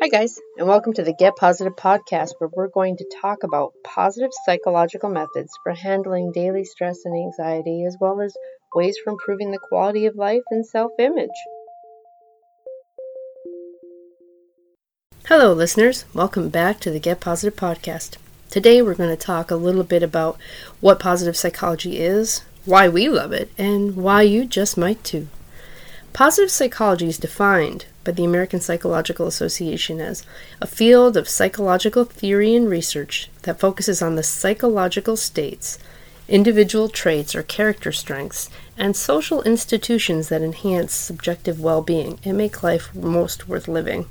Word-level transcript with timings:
Hi, 0.00 0.06
guys, 0.06 0.38
and 0.56 0.68
welcome 0.68 0.92
to 0.92 1.02
the 1.02 1.12
Get 1.12 1.34
Positive 1.34 1.74
podcast, 1.74 2.34
where 2.38 2.48
we're 2.52 2.68
going 2.68 2.98
to 2.98 3.10
talk 3.20 3.42
about 3.42 3.72
positive 3.82 4.30
psychological 4.46 5.10
methods 5.10 5.50
for 5.64 5.74
handling 5.74 6.30
daily 6.30 6.62
stress 6.62 7.00
and 7.04 7.16
anxiety, 7.16 7.84
as 7.84 7.96
well 8.00 8.20
as 8.20 8.32
ways 8.76 8.96
for 9.02 9.10
improving 9.10 9.50
the 9.50 9.58
quality 9.58 10.06
of 10.06 10.14
life 10.14 10.44
and 10.52 10.64
self 10.64 10.92
image. 11.00 11.28
Hello, 15.26 15.52
listeners. 15.52 16.04
Welcome 16.14 16.48
back 16.48 16.78
to 16.78 16.92
the 16.92 17.00
Get 17.00 17.18
Positive 17.18 17.58
podcast. 17.58 18.18
Today, 18.50 18.80
we're 18.80 18.94
going 18.94 19.10
to 19.10 19.16
talk 19.16 19.50
a 19.50 19.56
little 19.56 19.82
bit 19.82 20.04
about 20.04 20.38
what 20.78 21.00
positive 21.00 21.36
psychology 21.36 21.98
is, 21.98 22.42
why 22.64 22.88
we 22.88 23.08
love 23.08 23.32
it, 23.32 23.50
and 23.58 23.96
why 23.96 24.22
you 24.22 24.44
just 24.44 24.78
might 24.78 25.02
too. 25.02 25.26
Positive 26.12 26.50
psychology 26.50 27.08
is 27.08 27.18
defined 27.18 27.86
by 28.02 28.12
the 28.12 28.24
American 28.24 28.60
Psychological 28.60 29.26
Association 29.26 30.00
as 30.00 30.24
a 30.60 30.66
field 30.66 31.16
of 31.16 31.28
psychological 31.28 32.04
theory 32.04 32.54
and 32.56 32.68
research 32.68 33.30
that 33.42 33.60
focuses 33.60 34.02
on 34.02 34.16
the 34.16 34.22
psychological 34.22 35.16
states, 35.16 35.78
individual 36.26 36.88
traits 36.88 37.34
or 37.34 37.42
character 37.42 37.92
strengths, 37.92 38.50
and 38.76 38.96
social 38.96 39.42
institutions 39.42 40.28
that 40.28 40.42
enhance 40.42 40.92
subjective 40.92 41.60
well 41.60 41.82
being 41.82 42.18
and 42.24 42.36
make 42.36 42.62
life 42.62 42.94
most 42.94 43.48
worth 43.48 43.68
living. 43.68 44.06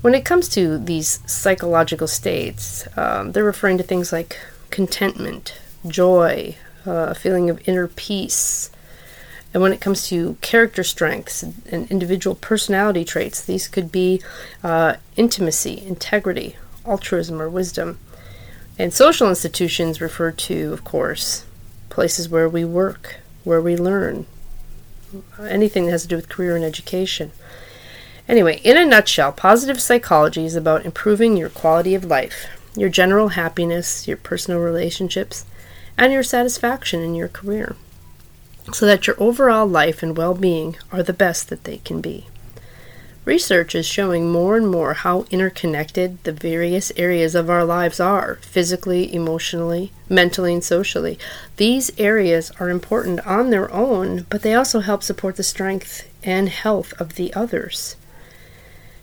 When 0.00 0.14
it 0.14 0.24
comes 0.24 0.48
to 0.50 0.78
these 0.78 1.18
psychological 1.26 2.06
states, 2.06 2.88
um, 2.96 3.32
they're 3.32 3.44
referring 3.44 3.76
to 3.78 3.84
things 3.84 4.12
like 4.12 4.38
contentment, 4.70 5.58
joy, 5.86 6.56
uh, 6.86 7.08
a 7.10 7.14
feeling 7.14 7.50
of 7.50 7.60
inner 7.68 7.86
peace, 7.86 8.70
and 9.52 9.62
when 9.62 9.72
it 9.72 9.80
comes 9.80 10.06
to 10.08 10.36
character 10.40 10.84
strengths 10.84 11.42
and 11.42 11.90
individual 11.90 12.36
personality 12.36 13.04
traits, 13.04 13.44
these 13.44 13.66
could 13.66 13.90
be 13.90 14.22
uh, 14.62 14.94
intimacy, 15.16 15.84
integrity, 15.84 16.56
altruism, 16.86 17.42
or 17.42 17.48
wisdom. 17.48 17.98
And 18.78 18.94
social 18.94 19.28
institutions 19.28 20.00
refer 20.00 20.30
to, 20.30 20.72
of 20.72 20.84
course, 20.84 21.44
places 21.88 22.28
where 22.28 22.48
we 22.48 22.64
work, 22.64 23.16
where 23.42 23.60
we 23.60 23.76
learn, 23.76 24.26
anything 25.40 25.86
that 25.86 25.92
has 25.92 26.02
to 26.02 26.08
do 26.08 26.16
with 26.16 26.28
career 26.28 26.54
and 26.54 26.64
education. 26.64 27.32
Anyway, 28.28 28.60
in 28.62 28.76
a 28.76 28.86
nutshell, 28.86 29.32
positive 29.32 29.80
psychology 29.80 30.44
is 30.44 30.54
about 30.54 30.84
improving 30.84 31.36
your 31.36 31.48
quality 31.48 31.96
of 31.96 32.04
life, 32.04 32.46
your 32.76 32.88
general 32.88 33.30
happiness, 33.30 34.06
your 34.06 34.16
personal 34.16 34.60
relationships, 34.60 35.44
and 35.98 36.12
your 36.12 36.22
satisfaction 36.22 37.00
in 37.00 37.16
your 37.16 37.26
career 37.28 37.74
so 38.72 38.86
that 38.86 39.06
your 39.06 39.16
overall 39.18 39.66
life 39.66 40.02
and 40.02 40.16
well 40.16 40.34
being 40.34 40.76
are 40.92 41.02
the 41.02 41.12
best 41.12 41.48
that 41.48 41.64
they 41.64 41.78
can 41.78 42.00
be. 42.00 42.26
Research 43.26 43.74
is 43.74 43.86
showing 43.86 44.32
more 44.32 44.56
and 44.56 44.68
more 44.68 44.94
how 44.94 45.26
interconnected 45.30 46.22
the 46.24 46.32
various 46.32 46.90
areas 46.96 47.34
of 47.34 47.50
our 47.50 47.64
lives 47.64 48.00
are 48.00 48.36
physically, 48.40 49.14
emotionally, 49.14 49.92
mentally, 50.08 50.54
and 50.54 50.64
socially. 50.64 51.18
These 51.56 51.90
areas 51.98 52.50
are 52.58 52.70
important 52.70 53.24
on 53.26 53.50
their 53.50 53.70
own, 53.72 54.26
but 54.30 54.42
they 54.42 54.54
also 54.54 54.80
help 54.80 55.02
support 55.02 55.36
the 55.36 55.42
strength 55.42 56.08
and 56.22 56.48
health 56.48 56.94
of 56.98 57.16
the 57.16 57.32
others. 57.34 57.96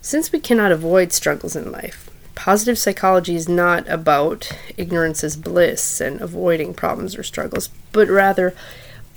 Since 0.00 0.32
we 0.32 0.40
cannot 0.40 0.72
avoid 0.72 1.12
struggles 1.12 1.54
in 1.54 1.70
life, 1.70 2.10
positive 2.34 2.78
psychology 2.78 3.36
is 3.36 3.48
not 3.48 3.88
about 3.88 4.50
ignorance 4.76 5.22
is 5.22 5.36
bliss 5.36 6.00
and 6.00 6.20
avoiding 6.20 6.74
problems 6.74 7.16
or 7.16 7.22
struggles, 7.22 7.68
but 7.92 8.08
rather 8.08 8.54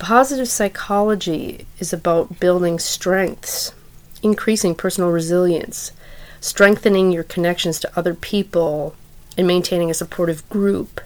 Positive 0.02 0.48
psychology 0.48 1.64
is 1.78 1.92
about 1.92 2.40
building 2.40 2.80
strengths, 2.80 3.72
increasing 4.20 4.74
personal 4.74 5.10
resilience, 5.10 5.92
strengthening 6.40 7.12
your 7.12 7.22
connections 7.22 7.78
to 7.78 7.92
other 7.96 8.12
people, 8.12 8.96
and 9.38 9.46
maintaining 9.46 9.92
a 9.92 9.94
supportive 9.94 10.46
group, 10.50 11.00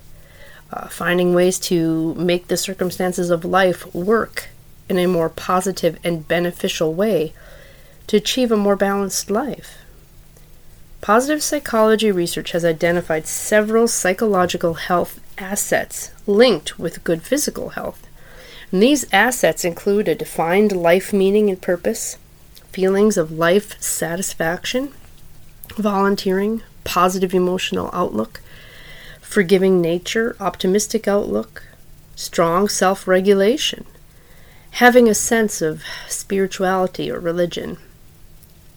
uh, 0.73 0.89
finding 0.89 1.35
ways 1.35 1.59
to 1.59 2.15
make 2.15 2.49
the 2.49 2.57
circumstances 2.57 3.29
of 3.29 3.45
life 3.45 3.95
work 3.95 4.49
in 4.89 4.97
a 4.97 5.07
more 5.07 5.29
positive 5.29 5.99
and 6.03 6.27
beneficial 6.27 6.95
way 6.95 7.35
to 8.07 8.17
achieve 8.17 8.51
a 8.51 8.57
more 8.57 8.77
balanced 8.77 9.31
life. 9.31 9.77
Positive 11.03 11.43
psychology 11.43 12.11
research 12.11 12.53
has 12.53 12.65
identified 12.65 13.27
several 13.27 13.89
psychological 13.89 14.73
health 14.73 15.21
assets 15.37 16.13
linked 16.27 16.79
with 16.79 17.05
good 17.05 17.21
physical 17.21 17.69
health. 17.69 18.06
And 18.73 18.83
these 18.83 19.07
assets 19.13 19.65
include 19.65 20.09
a 20.09 20.15
defined 20.15 20.73
life 20.73 21.13
meaning 21.13 21.49
and 21.49 21.61
purpose, 21.61 22.19
feelings 22.73 23.17
of 23.17 23.33
life 23.33 23.81
satisfaction, 23.81 24.93
volunteering, 25.77 26.63
positive 26.85 27.33
emotional 27.33 27.91
outlook, 27.93 28.41
forgiving 29.21 29.81
nature, 29.81 30.37
optimistic 30.41 31.09
outlook, 31.09 31.65
strong 32.17 32.69
self 32.69 33.07
regulation, 33.09 33.87
having 34.73 35.09
a 35.09 35.15
sense 35.15 35.63
of 35.63 35.83
spirituality 36.09 37.11
or 37.11 37.19
religion, 37.19 37.79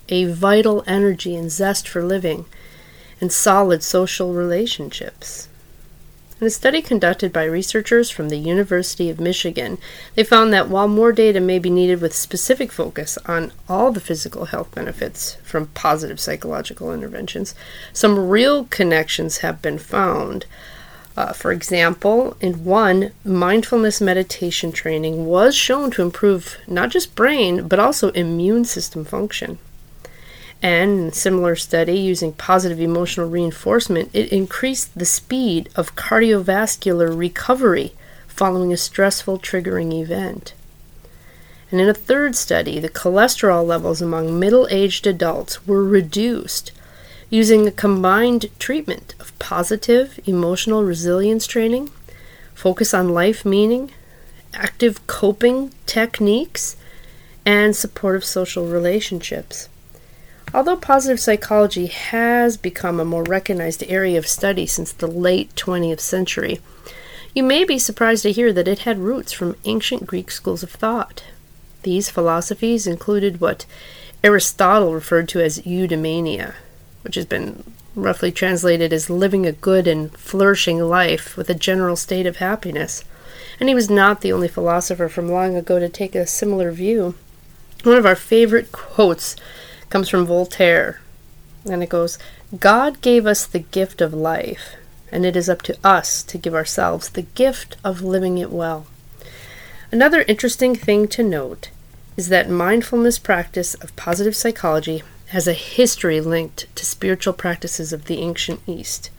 a 0.07 0.25
vital 0.25 0.83
energy 0.87 1.35
and 1.35 1.51
zest 1.51 1.87
for 1.87 2.03
living, 2.03 2.45
and 3.19 3.31
solid 3.31 3.83
social 3.83 4.33
relationships. 4.33 5.48
In 6.41 6.47
a 6.47 6.49
study 6.49 6.81
conducted 6.81 7.33
by 7.33 7.43
researchers 7.43 8.09
from 8.09 8.29
the 8.29 8.37
University 8.37 9.09
of 9.09 9.19
Michigan, 9.19 9.77
they 10.15 10.23
found 10.23 10.53
that 10.53 10.69
while 10.69 10.87
more 10.87 11.11
data 11.11 11.41
may 11.41 11.59
be 11.59 11.69
needed 11.69 11.99
with 11.99 12.15
specific 12.15 12.71
focus 12.71 13.17
on 13.25 13.51
all 13.67 13.91
the 13.91 13.99
physical 13.99 14.45
health 14.45 14.73
benefits 14.73 15.35
from 15.43 15.67
positive 15.67 16.17
psychological 16.17 16.93
interventions, 16.93 17.55
some 17.91 18.29
real 18.29 18.63
connections 18.63 19.39
have 19.39 19.61
been 19.61 19.77
found. 19.77 20.45
Uh, 21.17 21.33
for 21.33 21.51
example, 21.51 22.37
in 22.39 22.63
one, 22.63 23.11
mindfulness 23.25 23.99
meditation 23.99 24.71
training 24.71 25.25
was 25.25 25.53
shown 25.53 25.91
to 25.91 26.01
improve 26.01 26.57
not 26.67 26.87
just 26.87 27.15
brain, 27.15 27.67
but 27.67 27.79
also 27.79 28.11
immune 28.11 28.63
system 28.63 29.03
function. 29.03 29.59
And 30.61 30.99
in 30.99 31.07
a 31.07 31.13
similar 31.13 31.55
study 31.55 31.97
using 31.97 32.33
positive 32.33 32.81
emotional 32.81 33.29
reinforcement, 33.29 34.09
it 34.13 34.31
increased 34.31 34.97
the 34.97 35.05
speed 35.05 35.69
of 35.75 35.95
cardiovascular 35.95 37.17
recovery 37.17 37.93
following 38.27 38.73
a 38.73 38.77
stressful 38.77 39.39
triggering 39.39 39.93
event. 40.01 40.53
And 41.71 41.79
in 41.79 41.87
a 41.87 41.93
third 41.93 42.35
study, 42.35 42.79
the 42.79 42.89
cholesterol 42.89 43.65
levels 43.65 44.01
among 44.01 44.39
middle 44.39 44.67
aged 44.69 45.05
adults 45.07 45.65
were 45.65 45.83
reduced 45.83 46.71
using 47.29 47.67
a 47.67 47.71
combined 47.71 48.47
treatment 48.57 49.13
of 49.19 49.37
positive 49.39 50.19
emotional 50.25 50.83
resilience 50.83 51.45
training, 51.45 51.89
focus 52.55 52.93
on 52.93 53.13
life 53.13 53.45
meaning, 53.45 53.91
active 54.53 55.05
coping 55.05 55.71
techniques, 55.85 56.75
and 57.45 57.75
supportive 57.75 58.25
social 58.25 58.65
relationships. 58.67 59.68
Although 60.53 60.77
positive 60.77 61.19
psychology 61.19 61.87
has 61.87 62.57
become 62.57 62.99
a 62.99 63.05
more 63.05 63.23
recognized 63.23 63.83
area 63.87 64.17
of 64.17 64.27
study 64.27 64.65
since 64.65 64.91
the 64.91 65.07
late 65.07 65.53
20th 65.55 65.99
century, 65.99 66.59
you 67.35 67.43
may 67.43 67.63
be 67.63 67.77
surprised 67.77 68.23
to 68.23 68.31
hear 68.31 68.51
that 68.53 68.67
it 68.67 68.79
had 68.79 68.97
roots 68.97 69.31
from 69.31 69.55
ancient 69.65 70.07
Greek 70.07 70.31
schools 70.31 70.63
of 70.63 70.71
thought. 70.71 71.23
These 71.83 72.09
philosophies 72.09 72.87
included 72.87 73.39
what 73.39 73.65
Aristotle 74.23 74.93
referred 74.93 75.29
to 75.29 75.39
as 75.39 75.59
eudaimonia, 75.59 76.55
which 77.03 77.15
has 77.15 77.25
been 77.25 77.63
roughly 77.95 78.31
translated 78.31 78.91
as 78.91 79.09
living 79.09 79.45
a 79.45 79.51
good 79.51 79.87
and 79.87 80.11
flourishing 80.17 80.79
life 80.79 81.37
with 81.37 81.49
a 81.49 81.55
general 81.55 81.95
state 81.95 82.25
of 82.25 82.37
happiness. 82.37 83.03
And 83.59 83.69
he 83.69 83.75
was 83.75 83.89
not 83.89 84.21
the 84.21 84.33
only 84.33 84.47
philosopher 84.47 85.09
from 85.09 85.29
long 85.29 85.55
ago 85.55 85.79
to 85.79 85.89
take 85.89 86.15
a 86.15 86.25
similar 86.25 86.71
view. 86.71 87.13
One 87.83 87.97
of 87.97 88.05
our 88.05 88.15
favorite 88.15 88.71
quotes 88.71 89.35
comes 89.89 90.09
from 90.09 90.25
Voltaire. 90.25 91.01
And 91.69 91.83
it 91.83 91.89
goes 91.89 92.17
God 92.57 93.01
gave 93.01 93.25
us 93.25 93.45
the 93.45 93.59
gift 93.59 94.01
of 94.01 94.13
life, 94.13 94.75
and 95.11 95.25
it 95.25 95.35
is 95.35 95.49
up 95.49 95.61
to 95.63 95.77
us 95.83 96.23
to 96.23 96.37
give 96.37 96.55
ourselves 96.55 97.09
the 97.09 97.23
gift 97.23 97.77
of 97.83 98.01
living 98.01 98.37
it 98.37 98.51
well. 98.51 98.87
Another 99.91 100.23
interesting 100.27 100.75
thing 100.75 101.07
to 101.09 101.23
note 101.23 101.69
is 102.15 102.29
that 102.29 102.49
mindfulness 102.49 103.17
practice 103.17 103.73
of 103.75 103.95
positive 103.95 104.35
psychology 104.35 105.03
has 105.27 105.47
a 105.47 105.53
history 105.53 106.19
linked 106.19 106.73
to 106.75 106.85
spiritual 106.85 107.33
practices 107.33 107.93
of 107.93 108.05
the 108.05 108.19
ancient 108.19 108.61
East. 108.67 109.09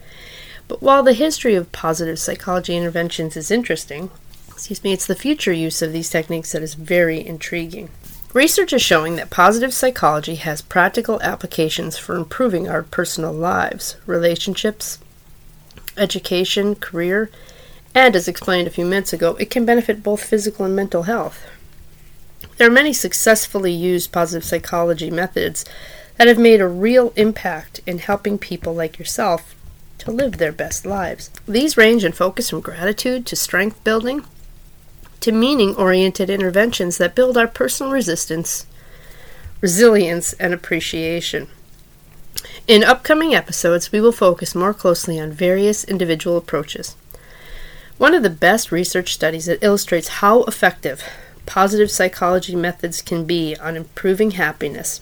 But 0.67 0.81
while 0.81 1.03
the 1.03 1.13
history 1.13 1.55
of 1.55 1.71
positive 1.71 2.19
psychology 2.19 2.75
interventions 2.75 3.35
is 3.35 3.51
interesting, 3.51 4.11
excuse 4.49 4.83
me, 4.83 4.93
it's 4.93 5.07
the 5.07 5.15
future 5.15 5.51
use 5.51 5.81
of 5.81 5.93
these 5.93 6.09
techniques 6.09 6.51
that 6.51 6.61
is 6.61 6.73
very 6.73 7.25
intriguing. 7.25 7.89
Research 8.33 8.71
is 8.71 8.81
showing 8.81 9.17
that 9.17 9.29
positive 9.29 9.73
psychology 9.73 10.35
has 10.35 10.61
practical 10.61 11.21
applications 11.21 11.97
for 11.97 12.15
improving 12.15 12.69
our 12.69 12.81
personal 12.81 13.33
lives, 13.33 13.97
relationships, 14.05 14.99
education, 15.97 16.75
career, 16.75 17.29
and 17.93 18.15
as 18.15 18.29
explained 18.29 18.69
a 18.69 18.71
few 18.71 18.85
minutes 18.85 19.11
ago, 19.11 19.35
it 19.35 19.49
can 19.49 19.65
benefit 19.65 20.01
both 20.01 20.23
physical 20.23 20.63
and 20.63 20.73
mental 20.73 21.03
health. 21.03 21.45
There 22.55 22.69
are 22.69 22.71
many 22.71 22.93
successfully 22.93 23.73
used 23.73 24.13
positive 24.13 24.45
psychology 24.45 25.11
methods 25.11 25.65
that 26.15 26.29
have 26.29 26.39
made 26.39 26.61
a 26.61 26.67
real 26.67 27.11
impact 27.17 27.81
in 27.85 27.97
helping 27.97 28.37
people 28.37 28.73
like 28.73 28.97
yourself 28.97 29.55
to 29.97 30.11
live 30.11 30.37
their 30.37 30.53
best 30.53 30.85
lives. 30.85 31.31
These 31.45 31.75
range 31.75 32.05
in 32.05 32.13
focus 32.13 32.49
from 32.49 32.61
gratitude 32.61 33.25
to 33.25 33.35
strength 33.35 33.83
building 33.83 34.25
to 35.21 35.31
meaning 35.31 35.75
oriented 35.75 36.29
interventions 36.29 36.97
that 36.97 37.15
build 37.15 37.37
our 37.37 37.47
personal 37.47 37.91
resistance, 37.91 38.65
resilience, 39.61 40.33
and 40.33 40.53
appreciation. 40.53 41.47
In 42.67 42.83
upcoming 42.83 43.33
episodes, 43.33 43.91
we 43.91 44.01
will 44.01 44.11
focus 44.11 44.55
more 44.55 44.73
closely 44.73 45.19
on 45.19 45.31
various 45.31 45.83
individual 45.83 46.37
approaches. 46.37 46.95
One 47.97 48.13
of 48.13 48.23
the 48.23 48.29
best 48.29 48.71
research 48.71 49.13
studies 49.13 49.45
that 49.45 49.63
illustrates 49.63 50.07
how 50.07 50.43
effective 50.43 51.03
positive 51.45 51.91
psychology 51.91 52.55
methods 52.55 53.01
can 53.01 53.25
be 53.25 53.55
on 53.57 53.75
improving 53.75 54.31
happiness 54.31 55.01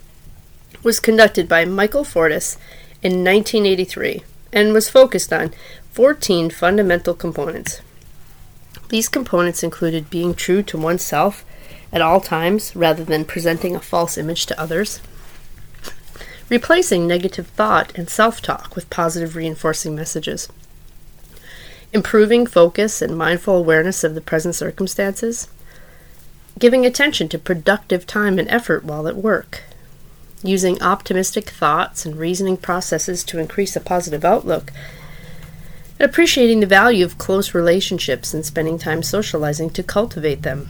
was 0.84 1.00
conducted 1.00 1.48
by 1.48 1.66
Michael 1.66 2.04
Fordyce 2.04 2.56
in 3.02 3.24
1983 3.24 4.24
and 4.52 4.74
was 4.74 4.90
focused 4.90 5.32
on 5.32 5.54
14 5.92 6.50
fundamental 6.50 7.14
components. 7.14 7.82
These 8.90 9.08
components 9.08 9.64
included 9.64 10.10
being 10.10 10.34
true 10.34 10.64
to 10.64 10.78
oneself 10.78 11.46
at 11.94 12.02
all 12.02 12.20
times 12.20 12.76
rather 12.76 13.04
than 13.04 13.24
presenting 13.24 13.76
a 13.76 13.80
false 13.80 14.18
image 14.18 14.46
to 14.48 14.60
others, 14.60 15.00
replacing 16.50 17.08
negative 17.08 17.48
thought 17.48 17.96
and 17.96 18.10
self 18.10 18.42
talk 18.42 18.76
with 18.76 18.90
positive 18.90 19.36
reinforcing 19.36 19.96
messages, 19.96 20.50
improving 21.94 22.48
focus 22.48 23.02
and 23.02 23.18
mindful 23.18 23.56
awareness 23.56 24.04
of 24.04 24.16
the 24.16 24.22
present 24.22 24.56
circumstances, 24.56 25.48
giving 26.58 26.86
attention 26.86 27.30
to 27.30 27.38
productive 27.38 28.08
time 28.08 28.40
and 28.40 28.50
effort 28.50 28.84
while 28.84 29.08
at 29.08 29.16
work, 29.16 29.64
using 30.44 30.82
optimistic 30.82 31.50
thoughts 31.50 32.06
and 32.06 32.18
reasoning 32.18 32.58
processes 32.58 33.24
to 33.24 33.38
increase 33.38 33.76
a 33.76 33.82
positive 33.82 34.26
outlook, 34.26 34.72
appreciating 36.00 36.60
the 36.60 36.66
value 36.66 37.04
of 37.04 37.18
close 37.18 37.54
relationships 37.54 38.34
and 38.34 38.46
spending 38.46 38.78
time 38.78 39.04
socializing 39.04 39.70
to 39.72 39.84
cultivate 39.84 40.44
them. 40.44 40.70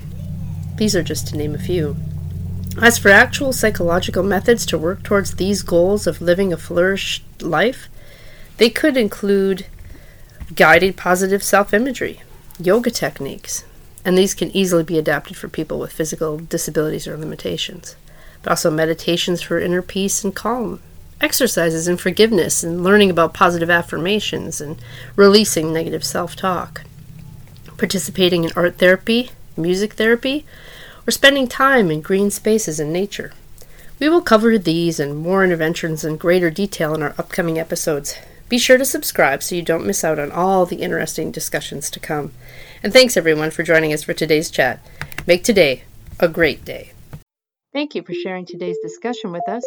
These 0.77 0.95
are 0.95 1.03
just 1.03 1.27
to 1.27 1.37
name 1.37 1.53
a 1.53 1.59
few. 1.59 1.95
As 2.81 2.97
for 2.97 3.09
actual 3.09 3.51
psychological 3.51 4.23
methods 4.23 4.65
to 4.67 4.77
work 4.77 5.03
towards 5.03 5.35
these 5.35 5.63
goals 5.63 6.07
of 6.07 6.21
living 6.21 6.53
a 6.53 6.57
flourished 6.57 7.23
life, 7.41 7.89
they 8.57 8.69
could 8.69 8.97
include 8.97 9.65
guided 10.55 10.97
positive 10.97 11.43
self 11.43 11.73
imagery, 11.73 12.21
yoga 12.59 12.89
techniques, 12.89 13.65
and 14.05 14.17
these 14.17 14.33
can 14.33 14.55
easily 14.55 14.83
be 14.83 14.97
adapted 14.97 15.35
for 15.35 15.47
people 15.47 15.79
with 15.79 15.91
physical 15.91 16.37
disabilities 16.37 17.07
or 17.07 17.17
limitations 17.17 17.95
but 18.41 18.51
also 18.51 18.71
meditations 18.71 19.41
for 19.41 19.59
inner 19.59 19.81
peace 19.81 20.23
and 20.23 20.35
calm, 20.35 20.79
exercises 21.21 21.87
in 21.87 21.97
forgiveness 21.97 22.63
and 22.63 22.83
learning 22.83 23.09
about 23.09 23.33
positive 23.33 23.69
affirmations 23.69 24.61
and 24.61 24.77
releasing 25.15 25.73
negative 25.73 26.03
self 26.03 26.35
talk, 26.35 26.83
participating 27.77 28.43
in 28.43 28.51
art 28.55 28.77
therapy, 28.77 29.31
music 29.57 29.93
therapy, 29.93 30.45
or 31.07 31.11
spending 31.11 31.47
time 31.47 31.91
in 31.91 32.01
green 32.01 32.29
spaces 32.31 32.79
in 32.79 32.93
nature. 32.93 33.33
We 33.99 34.07
will 34.07 34.21
cover 34.21 34.57
these 34.57 34.99
and 34.99 35.17
more 35.17 35.43
interventions 35.43 36.05
in 36.05 36.15
greater 36.15 36.49
detail 36.49 36.95
in 36.95 37.03
our 37.03 37.13
upcoming 37.17 37.59
episodes. 37.59 38.15
Be 38.47 38.57
sure 38.57 38.77
to 38.77 38.85
subscribe 38.85 39.43
so 39.43 39.55
you 39.55 39.61
don't 39.61 39.85
miss 39.85 40.03
out 40.03 40.19
on 40.19 40.31
all 40.31 40.65
the 40.65 40.77
interesting 40.77 41.31
discussions 41.31 41.89
to 41.91 41.99
come. 41.99 42.31
And 42.81 42.93
thanks 42.93 43.17
everyone 43.17 43.51
for 43.51 43.63
joining 43.63 43.91
us 43.91 44.03
for 44.03 44.13
today's 44.13 44.49
chat. 44.49 44.79
Make 45.27 45.43
today 45.43 45.83
a 46.19 46.27
great 46.27 46.63
day. 46.63 46.93
Thank 47.73 47.93
you 47.93 48.03
for 48.03 48.13
sharing 48.13 48.45
today's 48.45 48.77
discussion 48.81 49.31
with 49.31 49.47
us. 49.47 49.63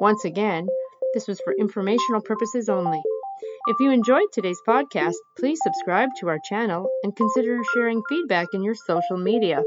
Once 0.00 0.24
again, 0.24 0.68
this 1.14 1.26
was 1.26 1.40
for 1.40 1.54
informational 1.58 2.20
purposes 2.20 2.68
only. 2.68 3.02
If 3.66 3.80
you 3.80 3.90
enjoyed 3.90 4.32
today's 4.32 4.60
podcast, 4.66 5.14
please 5.38 5.58
subscribe 5.62 6.10
to 6.18 6.28
our 6.28 6.38
channel 6.38 6.88
and 7.02 7.16
consider 7.16 7.60
sharing 7.74 8.02
feedback 8.08 8.48
in 8.52 8.62
your 8.62 8.74
social 8.74 9.16
media. 9.16 9.62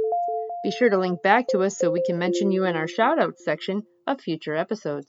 Be 0.64 0.72
sure 0.72 0.90
to 0.90 0.98
link 0.98 1.22
back 1.22 1.48
to 1.50 1.60
us 1.64 1.78
so 1.78 1.92
we 1.92 2.02
can 2.02 2.18
mention 2.18 2.52
you 2.52 2.64
in 2.64 2.76
our 2.76 2.88
shoutouts 2.88 3.40
section 3.40 3.84
of 4.08 4.22
future 4.22 4.56
episodes. 4.56 5.02